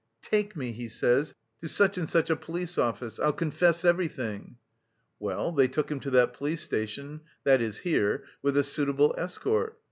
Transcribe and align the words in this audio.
'Take 0.23 0.55
me,' 0.55 0.71
he 0.71 0.89
says, 0.89 1.35
'to 1.61 1.67
such 1.69 1.95
and 1.95 2.09
such 2.09 2.31
a 2.31 2.35
police 2.35 2.79
officer; 2.79 3.23
I'll 3.23 3.31
confess 3.33 3.85
everything.' 3.85 4.57
Well, 5.19 5.51
they 5.51 5.67
took 5.67 5.91
him 5.91 5.99
to 5.99 6.09
that 6.09 6.33
police 6.33 6.63
station 6.63 7.21
that 7.43 7.61
is 7.61 7.77
here 7.77 8.23
with 8.41 8.57
a 8.57 8.63
suitable 8.63 9.13
escort. 9.15 9.77